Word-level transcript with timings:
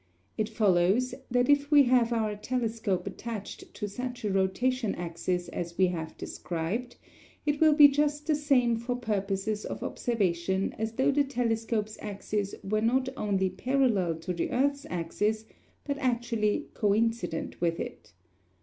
It 0.35 0.49
follows 0.49 1.13
that 1.29 1.47
if 1.47 1.69
we 1.69 1.83
have 1.83 2.11
our 2.11 2.35
telescope 2.35 3.05
attached 3.05 3.71
to 3.75 3.87
such 3.87 4.25
a 4.25 4.31
rotation 4.33 4.95
axis 4.95 5.47
as 5.49 5.77
we 5.77 5.85
have 5.93 6.17
described, 6.17 6.95
it 7.45 7.61
will 7.61 7.73
be 7.73 7.87
just 7.87 8.25
the 8.25 8.33
same 8.33 8.77
for 8.77 8.95
purposes 8.95 9.63
of 9.63 9.83
observation 9.83 10.73
as 10.79 10.93
though 10.93 11.11
the 11.11 11.23
telescope's 11.23 11.99
axis 12.01 12.55
were 12.63 12.81
not 12.81 13.09
only 13.15 13.51
parallel 13.51 14.15
to 14.15 14.33
the 14.33 14.49
earth's 14.49 14.87
axis, 14.89 15.45
but 15.83 15.99
actually 15.99 16.69
coincident 16.73 17.61
with 17.61 17.79
it. 17.79 18.11